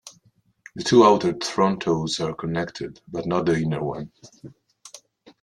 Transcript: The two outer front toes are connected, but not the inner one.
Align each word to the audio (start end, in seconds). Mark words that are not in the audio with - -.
The 0.73 0.81
two 0.83 1.03
outer 1.03 1.35
front 1.43 1.81
toes 1.83 2.19
are 2.19 2.33
connected, 2.33 2.99
but 3.07 3.27
not 3.27 3.45
the 3.45 3.55
inner 3.57 3.83
one. 3.83 4.11